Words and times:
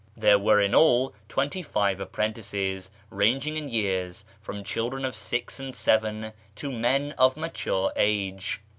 There 0.17 0.39
were 0.39 0.59
in 0.59 0.73
all 0.73 1.13
twenty 1.29 1.61
five 1.61 1.99
apprentices, 1.99 2.89
ranging 3.11 3.55
in 3.55 3.69
years 3.69 4.25
from 4.41 4.63
children 4.63 5.05
of 5.05 5.13
six 5.13 5.59
and 5.59 5.75
seven 5.75 6.33
to 6.55 6.71
men 6.71 7.11
of 7.19 7.37
mature 7.37 7.93
age. 7.95 8.61